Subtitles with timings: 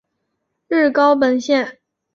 [0.67, 1.77] 日高本线。